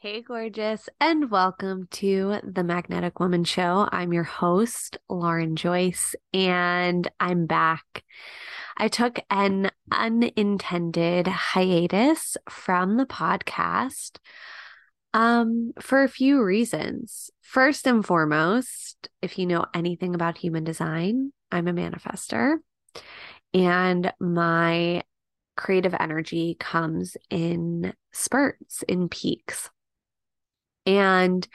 [0.00, 3.88] Hey, gorgeous, and welcome to the Magnetic Woman Show.
[3.90, 8.04] I'm your host, Lauren Joyce, and I'm back.
[8.76, 14.18] I took an unintended hiatus from the podcast
[15.14, 17.32] um, for a few reasons.
[17.42, 22.58] First and foremost, if you know anything about human design, I'm a manifester,
[23.52, 25.02] and my
[25.56, 29.70] creative energy comes in spurts, in peaks.
[30.88, 31.46] And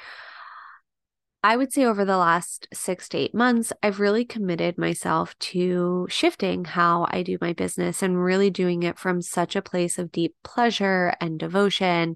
[1.41, 6.05] I would say over the last six to eight months, I've really committed myself to
[6.07, 10.11] shifting how I do my business and really doing it from such a place of
[10.11, 12.15] deep pleasure and devotion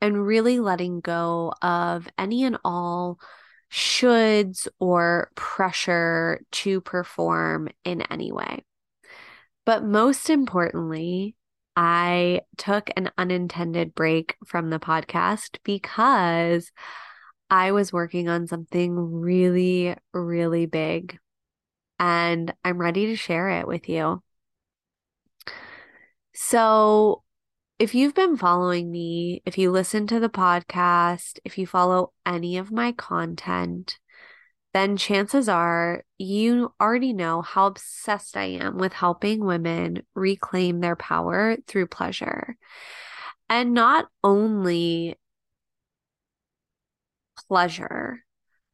[0.00, 3.18] and really letting go of any and all
[3.70, 8.64] shoulds or pressure to perform in any way.
[9.66, 11.34] But most importantly,
[11.76, 16.70] I took an unintended break from the podcast because
[17.50, 21.18] I was working on something really, really big.
[21.98, 24.22] And I'm ready to share it with you.
[26.32, 27.22] So,
[27.78, 32.56] if you've been following me, if you listen to the podcast, if you follow any
[32.56, 33.98] of my content,
[34.74, 40.96] then chances are you already know how obsessed I am with helping women reclaim their
[40.96, 42.56] power through pleasure.
[43.48, 45.14] And not only
[47.48, 48.24] pleasure,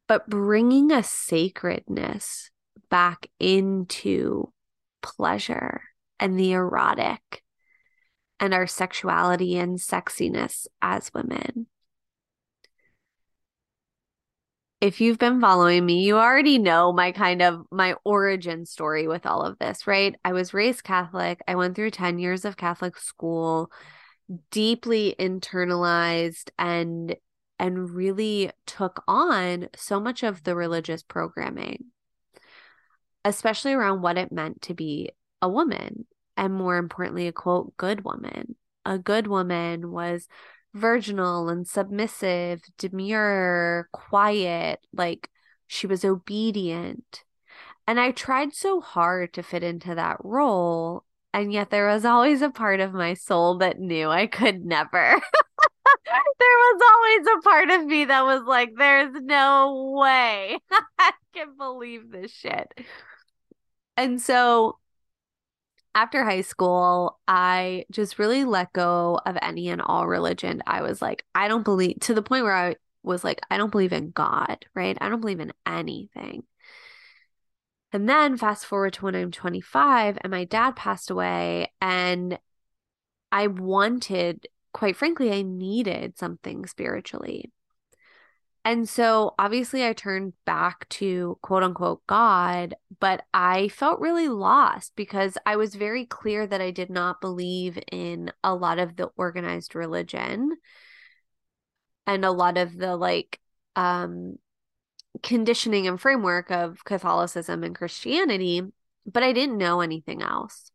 [0.08, 2.50] but bringing a sacredness
[2.88, 4.52] back into
[5.02, 5.82] pleasure
[6.18, 7.42] and the erotic
[8.40, 11.66] and our sexuality and sexiness as women
[14.80, 19.26] if you've been following me, you already know my kind of my origin story with
[19.26, 20.14] all of this, right?
[20.24, 21.40] I was raised Catholic.
[21.46, 23.70] I went through 10 years of Catholic school,
[24.50, 27.16] deeply internalized and
[27.58, 31.86] and really took on so much of the religious programming,
[33.22, 35.10] especially around what it meant to be
[35.42, 36.06] a woman
[36.38, 38.56] and more importantly a quote good woman.
[38.86, 40.26] A good woman was
[40.74, 45.30] virginal and submissive, demure, quiet, like
[45.66, 47.24] she was obedient.
[47.86, 51.04] And I tried so hard to fit into that role.
[51.32, 54.90] And yet there was always a part of my soul that knew I could never.
[56.06, 60.58] there was always a part of me that was like, there's no way
[60.98, 62.72] I can believe this shit.
[63.96, 64.78] And so
[65.94, 70.62] after high school, I just really let go of any and all religion.
[70.66, 73.72] I was like, I don't believe to the point where I was like, I don't
[73.72, 74.96] believe in God, right?
[75.00, 76.44] I don't believe in anything.
[77.92, 82.38] And then fast forward to when I'm 25 and my dad passed away, and
[83.32, 87.50] I wanted, quite frankly, I needed something spiritually.
[88.64, 94.92] And so obviously I turned back to quote unquote God, but I felt really lost
[94.96, 99.06] because I was very clear that I did not believe in a lot of the
[99.16, 100.56] organized religion
[102.06, 103.40] and a lot of the like
[103.76, 104.36] um
[105.22, 108.62] conditioning and framework of Catholicism and Christianity,
[109.06, 110.70] but I didn't know anything else.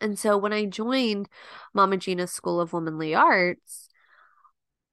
[0.00, 1.28] And so when I joined
[1.74, 3.87] Mama Gena's School of Womanly Arts,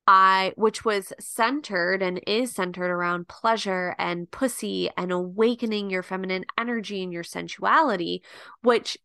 [0.07, 6.45] I which was centered and is centered around pleasure and pussy and awakening your feminine
[6.59, 8.21] energy and your sensuality,
[8.61, 8.97] which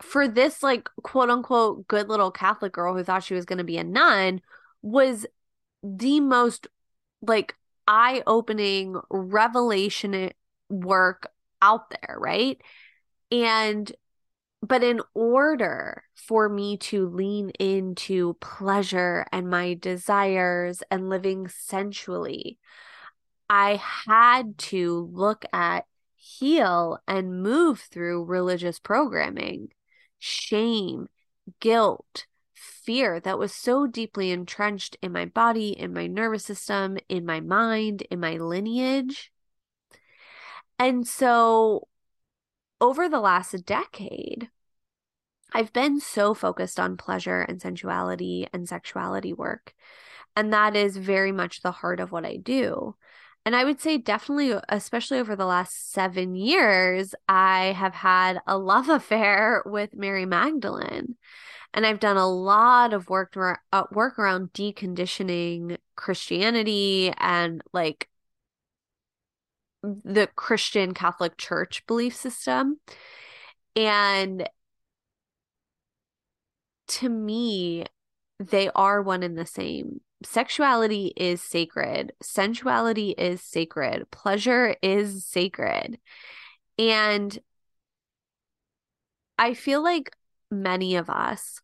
[0.00, 3.64] for this like quote unquote good little Catholic girl who thought she was going to
[3.64, 4.40] be a nun
[4.80, 5.26] was
[5.82, 6.66] the most
[7.20, 7.54] like
[7.86, 10.30] eye-opening revelation
[10.68, 11.30] work
[11.60, 12.60] out there, right?
[13.30, 13.90] And
[14.62, 22.58] but in order for me to lean into pleasure and my desires and living sensually,
[23.48, 25.86] I had to look at,
[26.16, 29.68] heal, and move through religious programming,
[30.18, 31.08] shame,
[31.60, 37.24] guilt, fear that was so deeply entrenched in my body, in my nervous system, in
[37.24, 39.30] my mind, in my lineage.
[40.78, 41.88] And so
[42.80, 44.50] over the last decade,
[45.52, 49.74] I've been so focused on pleasure and sensuality and sexuality work.
[50.36, 52.94] And that is very much the heart of what I do.
[53.44, 58.58] And I would say, definitely, especially over the last seven years, I have had a
[58.58, 61.16] love affair with Mary Magdalene.
[61.74, 63.36] And I've done a lot of work,
[63.72, 68.08] uh, work around deconditioning Christianity and like
[69.82, 72.80] the Christian Catholic Church belief system.
[73.76, 74.48] And
[76.88, 77.84] to me,
[78.38, 80.00] they are one and the same.
[80.24, 85.98] sexuality is sacred, sensuality is sacred, pleasure is sacred.
[86.78, 87.38] And
[89.38, 90.16] I feel like
[90.50, 91.60] many of us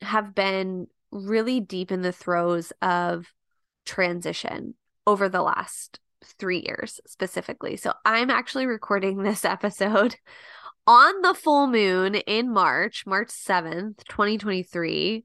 [0.00, 3.32] have been really deep in the throes of
[3.86, 4.74] transition
[5.06, 7.76] over the last three years specifically.
[7.76, 10.16] So I'm actually recording this episode
[10.86, 15.24] on the full moon in March, March 7th, 2023,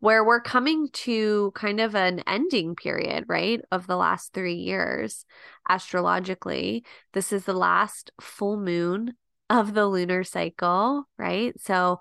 [0.00, 5.24] where we're coming to kind of an ending period, right, of the last three years
[5.68, 6.84] astrologically.
[7.12, 9.14] This is the last full moon
[9.50, 11.58] of the lunar cycle, right?
[11.60, 12.00] So,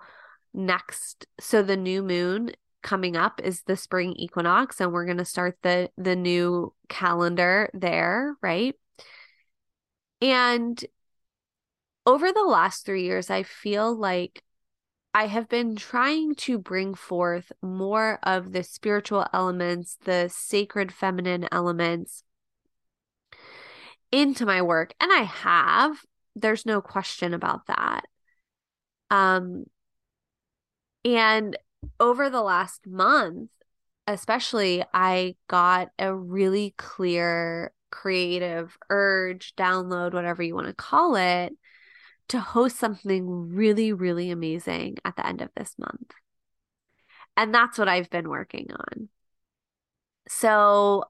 [0.53, 2.51] next, so the new moon
[2.81, 7.69] coming up is the spring equinox and we're going to start the the new calendar
[7.75, 8.75] there right
[10.19, 10.83] and
[12.06, 14.44] over the last 3 years i feel like
[15.13, 21.48] i have been trying to bring forth more of the spiritual elements the sacred feminine
[21.51, 22.24] elements
[24.12, 25.98] into my work and i have.
[26.36, 28.06] There's no question about that.
[29.09, 29.65] Um
[31.03, 31.57] and
[32.00, 33.50] over the last month,
[34.07, 41.53] especially, I got a really clear creative urge, download, whatever you want to call it,
[42.31, 46.11] to host something really, really amazing at the end of this month.
[47.37, 49.09] And that's what I've been working on.
[50.27, 51.05] So,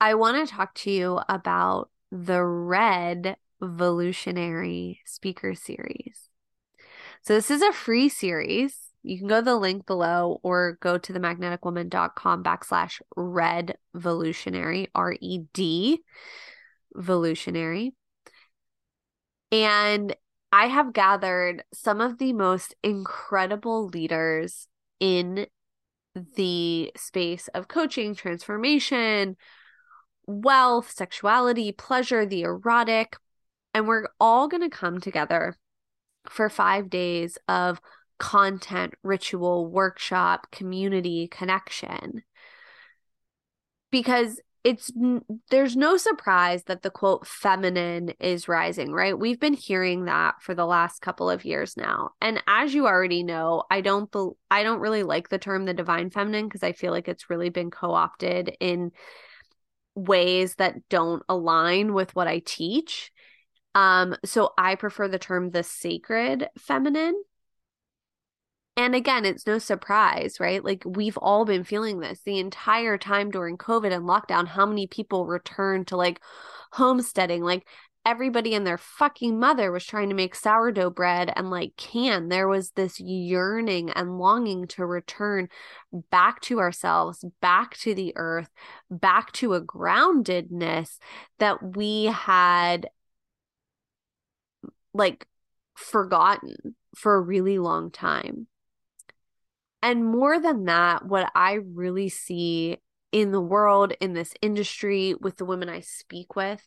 [0.00, 6.28] I want to talk to you about the Red Volutionary Speaker Series.
[7.22, 10.98] So, this is a free series you can go to the link below or go
[10.98, 16.02] to the magneticwoman.com backslash red volutionary, R E D
[16.94, 17.94] volutionary.
[19.50, 20.14] And
[20.52, 24.66] I have gathered some of the most incredible leaders
[24.98, 25.46] in
[26.36, 29.36] the space of coaching, transformation,
[30.26, 33.16] wealth, sexuality, pleasure, the erotic.
[33.74, 35.56] And we're all going to come together
[36.24, 37.80] for five days of
[38.18, 42.22] content, ritual, workshop, community, connection.
[43.90, 44.90] Because it's
[45.50, 49.18] there's no surprise that the quote feminine is rising, right?
[49.18, 52.10] We've been hearing that for the last couple of years now.
[52.20, 54.12] And as you already know, I don't
[54.50, 57.50] I don't really like the term the divine feminine because I feel like it's really
[57.50, 58.90] been co-opted in
[59.94, 63.12] ways that don't align with what I teach.
[63.74, 67.14] Um so I prefer the term the sacred feminine
[68.78, 70.64] and again, it's no surprise, right?
[70.64, 74.46] Like we've all been feeling this the entire time during COVID and lockdown.
[74.46, 76.20] How many people returned to like
[76.70, 77.42] homesteading?
[77.42, 77.66] Like
[78.06, 82.28] everybody and their fucking mother was trying to make sourdough bread and like can.
[82.28, 85.48] There was this yearning and longing to return
[86.12, 88.48] back to ourselves, back to the earth,
[88.88, 90.98] back to a groundedness
[91.40, 92.88] that we had
[94.94, 95.26] like
[95.74, 98.46] forgotten for a really long time.
[99.82, 102.78] And more than that, what I really see
[103.12, 106.66] in the world, in this industry, with the women I speak with,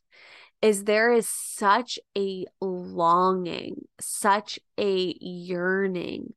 [0.61, 6.33] is there is such a longing, such a yearning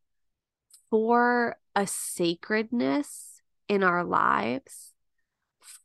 [0.90, 4.92] for a sacredness in our lives,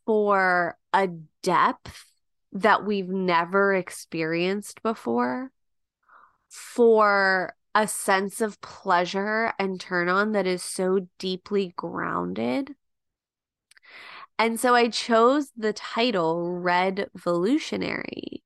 [0.06, 1.08] for a
[1.44, 2.06] depth
[2.52, 5.52] that we've never experienced before,
[6.50, 12.76] for a sense of pleasure and turn on that is so deeply grounded.
[14.38, 18.44] And so I chose the title Red Volutionary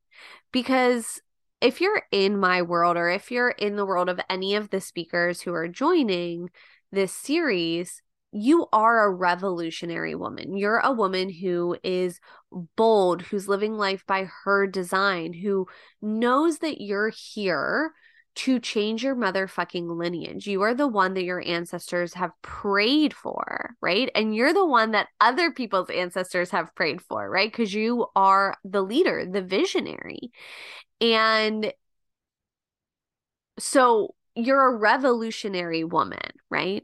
[0.52, 1.20] because
[1.62, 4.80] if you're in my world or if you're in the world of any of the
[4.80, 6.52] speakers who are joining
[6.92, 10.56] this series, you are a revolutionary woman.
[10.56, 12.20] You're a woman who is
[12.76, 15.66] bold, who's living life by her design, who
[16.04, 17.94] knows that you're here
[18.36, 20.48] to change your motherfucking lineage.
[20.48, 24.10] You are the one that your ancestors have prayed for, right?
[24.16, 27.52] And you're the one that other people's ancestors have prayed for, right?
[27.52, 30.32] Because you are the leader, the visionary.
[31.00, 31.74] And
[33.60, 36.84] so you're a revolutionary woman, right?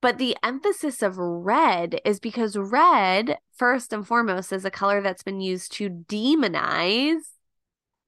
[0.00, 5.22] But the emphasis of red is because red, first and foremost, is a color that's
[5.22, 7.20] been used to demonize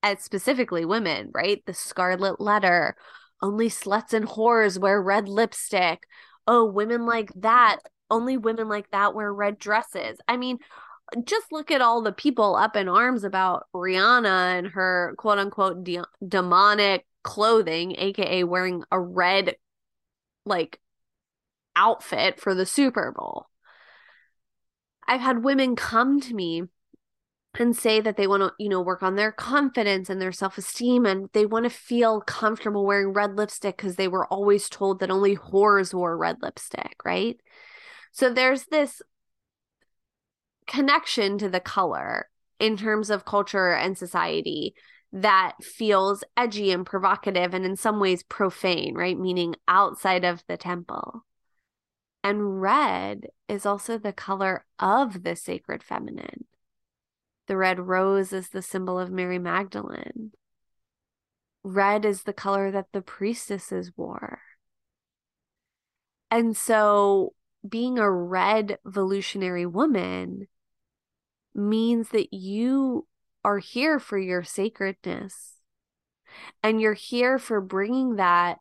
[0.05, 1.65] at specifically women, right?
[1.65, 2.95] The scarlet letter,
[3.41, 6.07] only sluts and whores wear red lipstick.
[6.47, 7.79] Oh, women like that,
[8.11, 10.19] only women like that wear red dresses.
[10.29, 10.59] I mean,
[11.25, 15.83] just look at all the people up in arms about Rihanna and her quote unquote
[15.85, 19.57] de- demonic clothing, aka wearing a red,
[20.45, 20.79] like,
[21.75, 23.47] outfit for the Super Bowl.
[25.09, 26.65] I've had women come to me
[27.61, 30.59] and say that they want to, you know, work on their confidence and their self
[30.59, 35.01] esteem and they want to feel comfortable wearing red lipstick because they were always told
[35.01, 37.41] that only whores wore red lipstick, right?
[38.13, 39.03] So there's this
[40.67, 44.75] connection to the color in terms of culture and society
[45.13, 49.19] that feels edgy and provocative and in some ways profane, right?
[49.19, 51.25] Meaning outside of the temple.
[52.25, 56.47] And red is also the color of the sacred feminine.
[57.47, 60.33] The red rose is the symbol of Mary Magdalene.
[61.63, 64.41] Red is the color that the priestesses wore.
[66.31, 67.35] And so
[67.67, 70.49] being a red volutionary woman
[71.55, 73.07] means that you
[73.45, 75.55] are here for your sacredness
[76.63, 78.59] and you're here for bringing that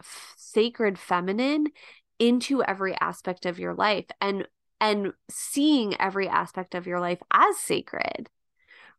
[0.00, 1.68] f- sacred feminine
[2.18, 4.46] into every aspect of your life and
[4.84, 8.28] and seeing every aspect of your life as sacred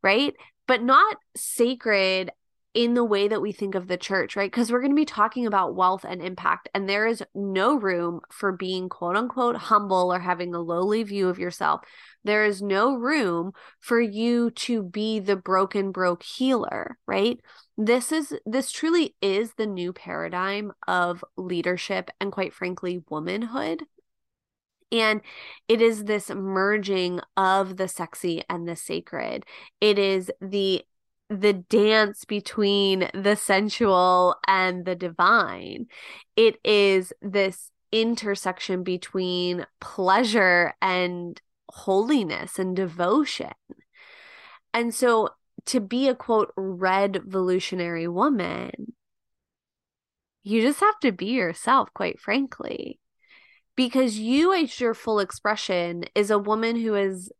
[0.02, 0.36] right
[0.68, 2.32] but not sacred
[2.76, 4.52] in the way that we think of the church, right?
[4.52, 8.20] Because we're going to be talking about wealth and impact, and there is no room
[8.30, 11.82] for being quote unquote humble or having a lowly view of yourself.
[12.26, 17.40] There is no room for you to be the broken, broke healer, right?
[17.78, 23.84] This is, this truly is the new paradigm of leadership and, quite frankly, womanhood.
[25.02, 25.22] And
[25.68, 29.46] it is this merging of the sexy and the sacred.
[29.82, 30.84] It is the
[31.28, 35.88] the dance between the sensual and the divine.
[36.36, 43.54] It is this intersection between pleasure and holiness and devotion.
[44.74, 45.30] And so
[45.68, 48.94] to be a quote red revolutionary woman,
[50.44, 53.00] you just have to be yourself, quite frankly.
[53.76, 57.32] Because you, as your full expression, is a woman who is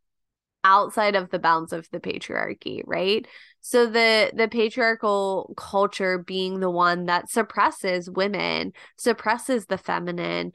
[0.66, 3.28] outside of the bounds of the patriarchy, right?
[3.62, 10.52] So the the patriarchal culture being the one that suppresses women, suppresses the feminine,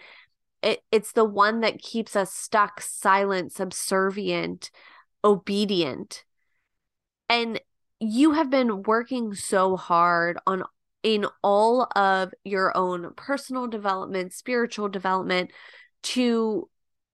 [0.62, 4.70] it, it's the one that keeps us stuck, silent, subservient,
[5.24, 6.24] obedient.
[7.28, 7.60] And
[8.00, 10.64] you have been working so hard on
[11.02, 15.50] in all of your own personal development, spiritual development
[16.02, 16.68] to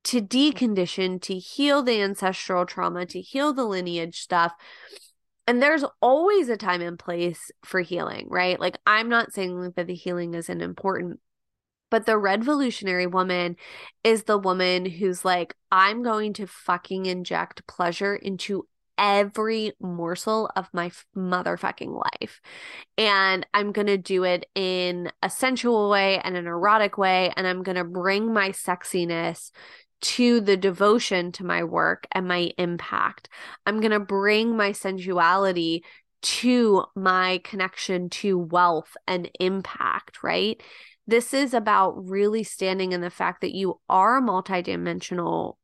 [0.05, 4.52] to decondition, to heal the ancestral trauma, to heal the lineage stuff.
[5.49, 8.59] And there's always a time and place for healing, right?
[8.59, 11.19] Like, I'm not saying that the healing isn't important,
[11.90, 13.57] but the red volutionary woman
[14.05, 20.69] is the woman who's like, I'm going to fucking inject pleasure into every morsel of
[20.73, 22.41] my motherfucking life.
[22.97, 27.33] And I'm going to do it in a sensual way and an erotic way.
[27.37, 29.50] And I'm going to bring my sexiness
[30.03, 33.29] to the devotion to my work and my impact.
[33.65, 35.85] I'm going to bring my sensuality
[36.23, 40.61] to my connection to wealth and impact, right?
[41.07, 45.55] This is about really standing in the fact that you are a multidimensional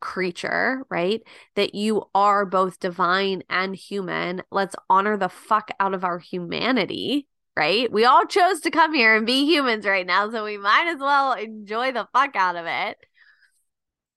[0.00, 1.22] creature, right?
[1.54, 4.42] That you are both divine and human.
[4.50, 7.26] Let's honor the fuck out of our humanity,
[7.56, 7.90] right?
[7.90, 10.98] We all chose to come here and be humans right now, so we might as
[10.98, 12.98] well enjoy the fuck out of it.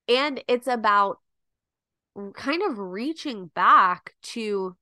[0.08, 1.20] And it's about
[2.34, 4.76] kind of reaching back to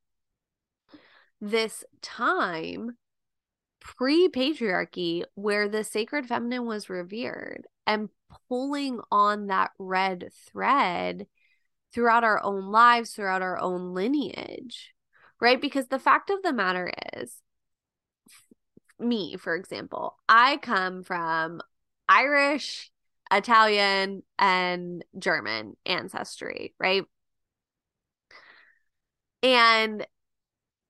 [1.42, 2.98] this time
[3.80, 8.10] pre patriarchy where the sacred feminine was revered and
[8.50, 11.28] pulling on that red thread
[11.94, 14.94] throughout our own lives, throughout our own lineage,
[15.40, 15.60] right?
[15.60, 17.42] Because the fact of the matter is,
[19.00, 21.62] me, for example, I come from
[22.10, 22.92] Irish,
[23.32, 27.04] Italian and German ancestry, right?
[29.44, 30.06] And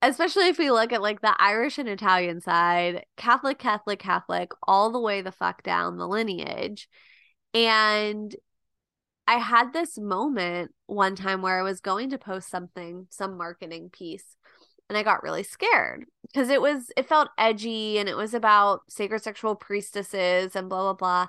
[0.01, 4.91] especially if we look at like the Irish and Italian side, Catholic, Catholic, Catholic, all
[4.91, 6.87] the way the fuck down the lineage.
[7.53, 8.35] And
[9.27, 13.89] I had this moment one time where I was going to post something, some marketing
[13.89, 14.37] piece,
[14.87, 18.81] and I got really scared because it was, it felt edgy and it was about
[18.89, 21.27] sacred sexual priestesses and blah, blah, blah.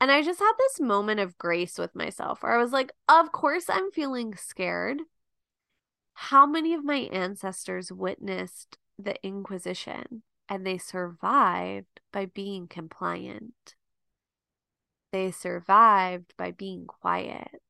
[0.00, 3.30] And I just had this moment of grace with myself where I was like, of
[3.30, 4.98] course I'm feeling scared.
[6.14, 13.74] How many of my ancestors witnessed the Inquisition and they survived by being compliant?
[15.12, 17.62] They survived by being quiet.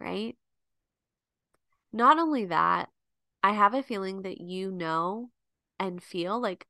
[0.00, 0.36] Right?
[1.92, 2.90] Not only that,
[3.42, 5.30] I have a feeling that you know
[5.78, 6.66] and feel like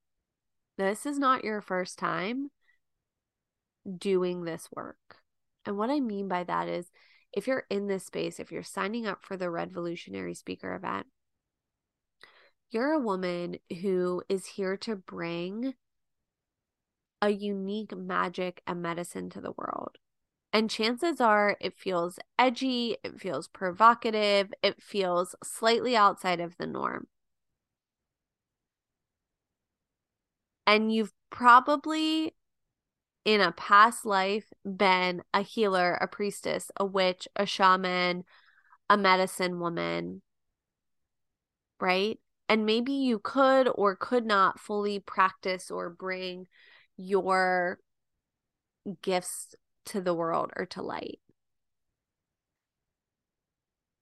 [0.76, 2.50] this is not your first time
[3.98, 5.16] doing this work.
[5.64, 6.90] And what I mean by that is
[7.36, 11.06] if you're in this space, if you're signing up for the Redvolutionary Speaker event,
[12.70, 15.74] you're a woman who is here to bring
[17.20, 19.98] a unique magic and medicine to the world.
[20.52, 26.66] And chances are it feels edgy, it feels provocative, it feels slightly outside of the
[26.66, 27.06] norm.
[30.66, 32.34] And you've probably
[33.26, 38.24] in a past life been a healer, a priestess, a witch, a shaman,
[38.88, 40.22] a medicine woman,
[41.80, 42.20] right?
[42.48, 46.46] And maybe you could or could not fully practice or bring
[46.96, 47.80] your
[49.02, 49.56] gifts
[49.86, 51.18] to the world or to light.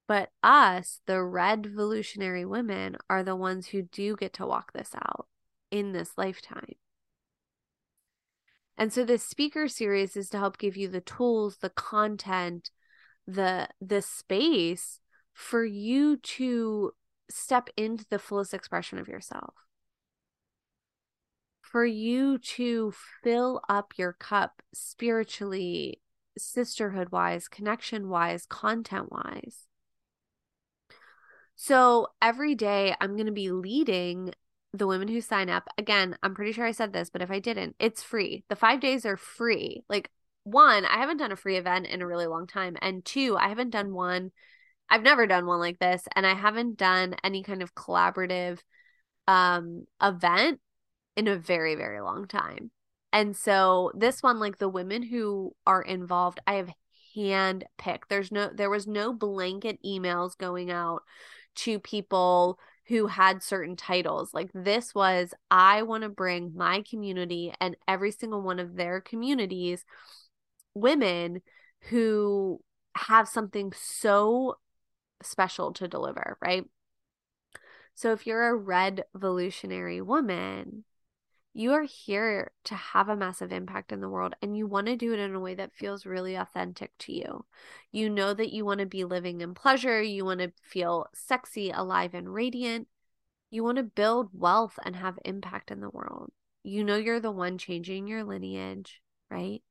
[0.07, 4.91] But us, the red revolutionary women, are the ones who do get to walk this
[4.95, 5.29] out
[5.71, 6.75] in this lifetime.
[8.77, 12.71] And so this speaker series is to help give you the tools, the content,
[13.27, 15.01] the the space
[15.33, 16.93] for you to
[17.31, 19.55] step into the fullest expression of yourself.
[21.61, 26.01] For you to fill up your cup spiritually,
[26.39, 29.67] sisterhood wise, connection wise, content wise.
[31.57, 34.35] So every day I'm going to be leading
[34.75, 37.39] the women who sign up, again, I'm pretty sure I said this, but if I
[37.39, 38.45] didn't, it's free.
[38.49, 39.85] The five days are free.
[39.89, 40.11] Like,
[40.43, 42.77] one, I haven't done a free event in a really long time.
[42.83, 44.33] And two, I haven't done one,
[44.91, 46.03] I've never done one like this.
[46.15, 48.59] And I haven't done any kind of collaborative
[49.27, 50.61] um event
[51.17, 52.71] in a very, very long time.
[53.13, 56.71] And so this one, like the women who are involved, I have
[57.15, 58.09] hand picked.
[58.09, 61.03] There's no, there was no blanket emails going out
[61.57, 64.35] to people who had certain titles.
[64.35, 69.01] Like this was, I want to bring my community and every single one of their
[69.01, 69.85] communities,
[70.75, 71.41] women
[71.89, 72.61] who
[72.95, 74.59] have something so
[75.23, 76.65] special to deliver, right?
[77.95, 80.85] So if you're a Redvolutionary woman,
[81.57, 84.97] you are here to have a massive impact in the world and you want to
[84.97, 87.45] do it in a way that feels really authentic to you.
[87.93, 91.71] You know that you want to be living in pleasure, you want to feel sexy,
[91.71, 92.89] alive, and radiant.
[93.51, 96.33] You want to build wealth and have impact in the world.
[96.65, 99.63] You know you're the one changing your lineage, right?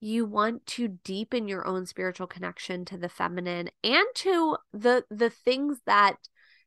[0.00, 5.30] You want to deepen your own spiritual connection to the feminine and to the the
[5.30, 6.16] things that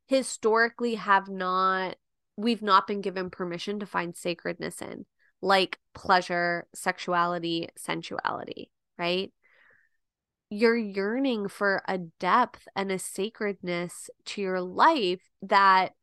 [0.06, 1.96] historically have not
[2.38, 5.04] we've not been given permission to find sacredness in,
[5.42, 9.32] like pleasure, sexuality, sensuality, right?
[10.48, 15.94] You're yearning for a depth and a sacredness to your life that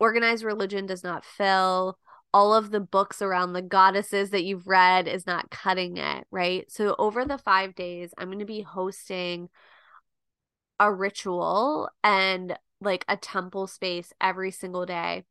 [0.00, 1.96] organized religion does not fill.
[2.34, 6.70] All of the books around the goddesses that you've read is not cutting it, right?
[6.70, 9.48] So, over the five days, I'm going to be hosting
[10.80, 15.24] a ritual and like a temple space every single day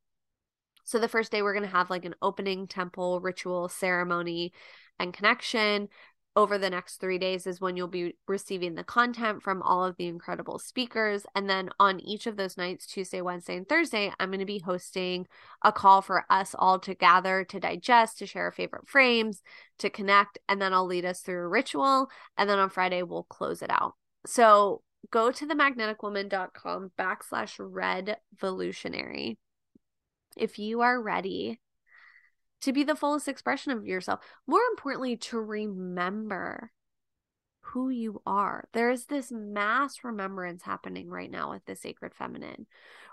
[0.85, 4.53] so the first day we're going to have like an opening temple ritual ceremony
[4.99, 5.89] and connection.
[6.37, 9.95] Over the next three days is when you'll be receiving the content from all of
[9.95, 11.25] the incredible speakers.
[11.33, 14.59] And then on each of those nights, Tuesday, Wednesday, and Thursday, I'm going to be
[14.59, 15.27] hosting
[15.63, 19.41] a call for us all to gather, to digest, to share our favorite frames,
[19.79, 20.37] to connect.
[20.49, 22.09] And then I'll lead us through a ritual.
[22.37, 23.93] And then on Friday, we'll close it out.
[24.25, 29.37] So go to themagneticwoman.com backslash red volutionary
[30.35, 31.59] if you are ready
[32.61, 36.71] to be the fullest expression of yourself, more importantly, to remember
[37.61, 38.67] who you are.
[38.73, 42.67] There is this mass remembrance happening right now with the sacred feminine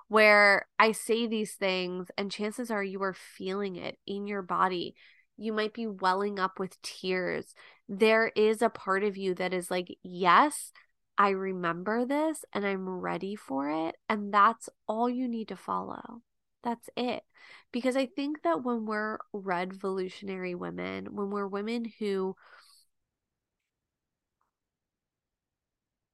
[0.08, 4.94] where I say these things, and chances are you are feeling it in your body.
[5.38, 7.54] You might be welling up with tears.
[7.88, 10.70] There is a part of you that is like, yes,
[11.16, 13.96] I remember this and I'm ready for it.
[14.06, 16.20] And that's all you need to follow.
[16.62, 17.24] That's it.
[17.72, 22.36] Because I think that when we're revolutionary women, when we're women who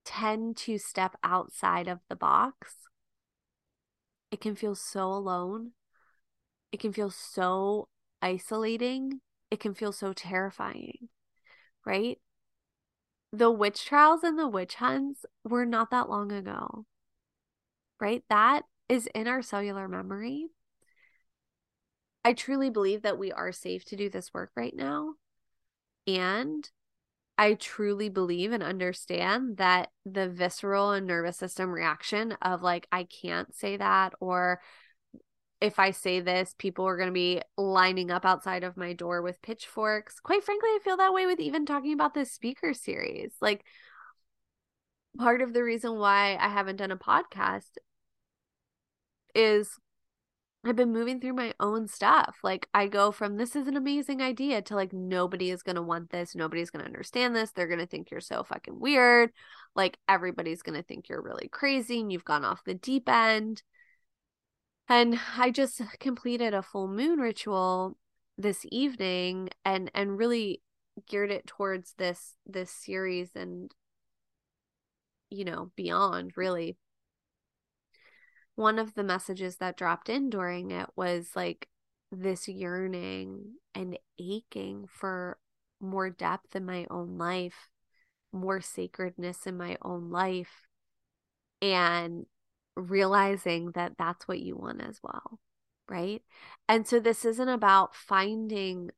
[0.04, 2.88] tend to step outside of the box,
[4.30, 5.72] it can feel so alone.
[6.72, 7.88] It can feel so
[8.22, 9.20] isolating.
[9.50, 11.08] It can feel so terrifying,
[11.86, 12.18] right?
[13.32, 16.84] The witch trials and the witch hunts were not that long ago,
[18.00, 18.22] right?
[18.28, 20.48] That is in our cellular memory.
[22.24, 25.14] I truly believe that we are safe to do this work right now.
[26.06, 26.68] And
[27.36, 33.04] I truly believe and understand that the visceral and nervous system reaction of like, I
[33.04, 34.60] can't say that, or
[35.60, 39.22] if I say this, people are going to be lining up outside of my door
[39.22, 40.20] with pitchforks.
[40.20, 43.32] Quite frankly, I feel that way with even talking about this speaker series.
[43.40, 43.64] Like,
[45.18, 47.70] part of the reason why I haven't done a podcast
[49.34, 49.78] is
[50.64, 52.38] I've been moving through my own stuff.
[52.42, 55.82] Like, I go from this is an amazing idea to like, nobody is going to
[55.82, 56.34] want this.
[56.34, 57.52] Nobody's going to understand this.
[57.52, 59.30] They're going to think you're so fucking weird.
[59.76, 63.62] Like, everybody's going to think you're really crazy and you've gone off the deep end
[64.88, 67.96] and i just completed a full moon ritual
[68.36, 70.62] this evening and and really
[71.06, 73.72] geared it towards this this series and
[75.30, 76.76] you know beyond really
[78.58, 81.68] one of the messages that dropped in during it was like
[82.10, 85.38] this yearning and aching for
[85.80, 87.70] more depth in my own life
[88.32, 90.66] more sacredness in my own life
[91.62, 92.26] and
[92.74, 95.38] realizing that that's what you want as well.
[95.88, 96.22] Right.
[96.68, 98.90] And so this isn't about finding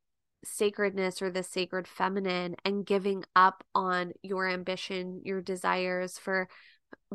[0.42, 6.48] sacredness or the sacred feminine and giving up on your ambition, your desires for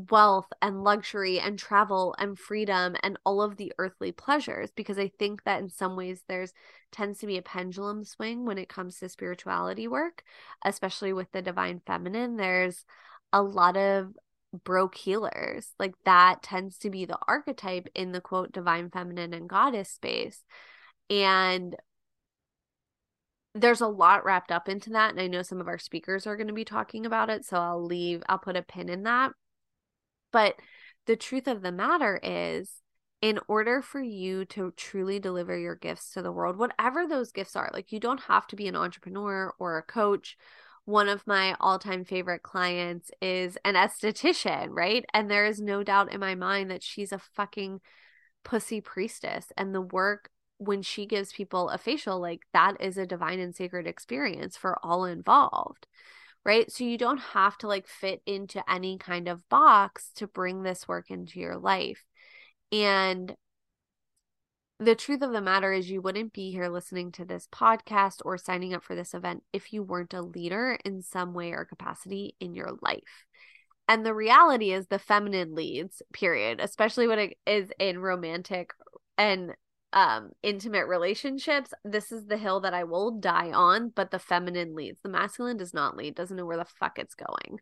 [0.10, 5.10] wealth and luxury and travel and freedom and all of the earthly pleasures because i
[5.20, 6.52] think that in some ways there's
[6.92, 10.24] tends to be a pendulum swing when it comes to spirituality work
[10.66, 12.84] especially with the divine feminine there's
[13.32, 14.14] a lot of
[14.64, 15.74] broke healers.
[15.80, 20.44] Like that tends to be the archetype in the quote divine feminine and goddess space.
[21.10, 21.76] And
[23.54, 25.12] there's a lot wrapped up into that.
[25.12, 27.46] And I know some of our speakers are going to be talking about it.
[27.46, 29.32] So I'll leave, I'll put a pin in that.
[30.36, 30.60] But
[31.06, 32.82] the truth of the matter is,
[33.22, 37.56] in order for you to truly deliver your gifts to the world, whatever those gifts
[37.56, 40.36] are, like you don't have to be an entrepreneur or a coach.
[40.84, 45.06] One of my all-time favorite clients is an esthetician, right?
[45.14, 47.80] And there is no doubt in my mind that she's a fucking
[48.44, 49.54] pussy priestess.
[49.56, 53.56] And the work when she gives people a facial like that is a divine and
[53.56, 55.88] sacred experience for all involved
[56.46, 60.64] right so you don't have to like fit into any kind of box to bring
[60.64, 62.04] this work into your life
[62.72, 63.36] and
[64.80, 68.38] the truth of the matter is you wouldn't be here listening to this podcast or
[68.38, 72.36] signing up for this event if you weren't a leader in some way or capacity
[72.42, 73.26] in your life.
[73.88, 78.72] And the reality is the feminine leads, period, especially when it is in romantic
[79.18, 79.54] and
[79.96, 81.74] um intimate relationships.
[81.84, 85.00] This is the hill that I will die on, but the feminine leads.
[85.02, 87.60] The masculine does not lead, doesn't know where the fuck it's going.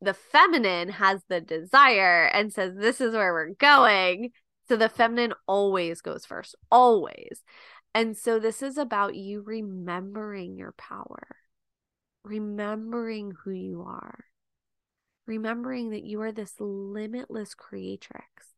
[0.00, 4.32] The feminine has the desire and says, This is where we're going
[4.68, 7.42] so the feminine always goes first, always.
[7.94, 11.26] And so this is about you remembering your power,
[12.22, 14.26] remembering who you are,
[15.26, 18.54] remembering that you are this limitless creatrix,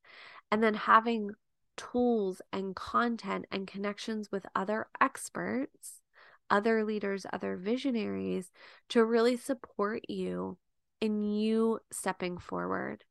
[0.50, 1.30] and then having
[1.76, 6.00] tools and content and connections with other experts,
[6.50, 8.50] other leaders, other visionaries
[8.88, 10.59] to really support you
[11.00, 13.04] in you stepping forward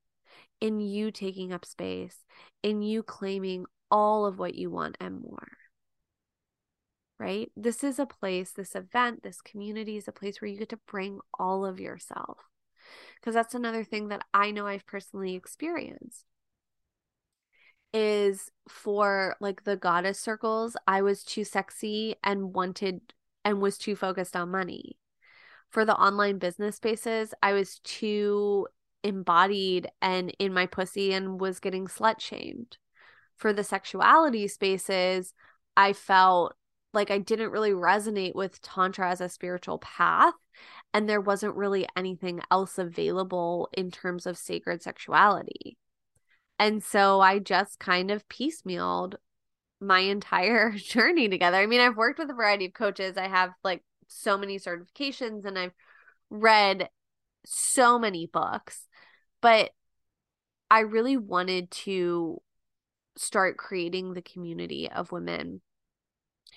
[0.62, 2.17] in you taking up space,
[2.63, 5.48] in you claiming all of what you want and more.
[7.19, 7.52] Right?
[7.56, 10.80] This is a place, this event, this community is a place where you get to
[10.88, 12.38] bring all of yourself.
[13.15, 16.24] Because that's another thing that I know I've personally experienced
[17.93, 23.02] is for like the goddess circles, I was too sexy and wanted
[23.43, 24.97] and was too focused on money.
[25.69, 28.67] For the online business spaces, I was too
[29.04, 32.78] embodied and in my pussy and was getting slut shamed.
[33.38, 35.34] For the sexuality spaces,
[35.78, 36.56] I felt
[36.93, 40.34] like I didn't really resonate with Tantra as a spiritual path.
[40.93, 45.78] And there wasn't really anything else available in terms of sacred sexuality.
[46.60, 49.15] And so I just kind of piecemealed
[49.80, 51.58] my entire journey together.
[51.58, 53.17] I mean, I've worked with a variety of coaches.
[53.17, 55.74] I have like so many certifications and I've
[56.30, 56.89] read
[57.45, 58.88] so many books.
[59.41, 59.72] But
[60.69, 62.41] I really wanted to
[63.15, 65.62] start creating the community of women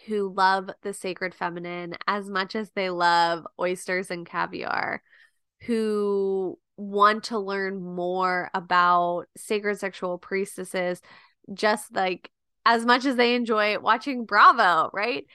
[0.07, 5.03] who love the sacred feminine as much as they love oysters and caviar,
[5.63, 11.01] who want to learn more about sacred sexual priestesses,
[11.53, 12.31] just like
[12.65, 15.27] as much as they enjoy watching Bravo, right?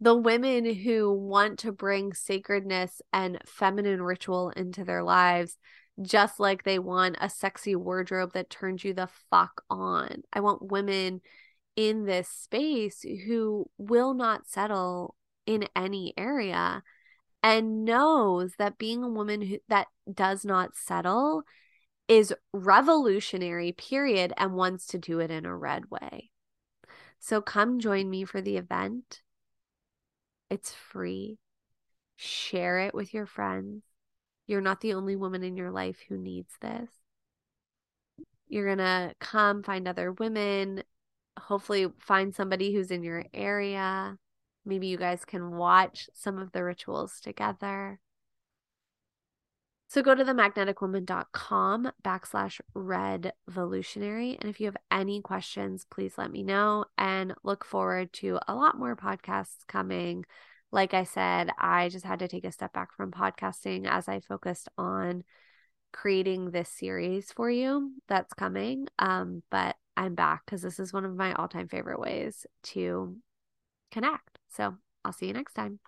[0.00, 5.56] The women who want to bring sacredness and feminine ritual into their lives
[6.00, 10.22] just like they want a sexy wardrobe that turns you the fuck on.
[10.32, 11.20] I want women
[11.76, 15.14] in this space who will not settle
[15.46, 16.82] in any area
[17.42, 21.42] and knows that being a woman who that does not settle
[22.08, 26.30] is revolutionary period and wants to do it in a red way
[27.20, 29.22] So come join me for the event.
[30.50, 31.38] It's free.
[32.16, 33.82] Share it with your friends.
[34.46, 36.90] You're not the only woman in your life who needs this.
[38.48, 40.82] You're going to come find other women,
[41.38, 44.18] hopefully, find somebody who's in your area.
[44.64, 48.00] Maybe you guys can watch some of the rituals together.
[49.88, 54.38] So go to themagneticwoman.com backslash red volutionary.
[54.40, 58.54] And if you have any questions, please let me know and look forward to a
[58.54, 60.24] lot more podcasts coming.
[60.70, 64.20] Like I said, I just had to take a step back from podcasting as I
[64.20, 65.24] focused on
[65.92, 68.88] creating this series for you that's coming.
[68.98, 73.16] Um, but I'm back because this is one of my all time favorite ways to
[73.90, 74.31] connect.
[74.52, 75.82] So I'll see you next time.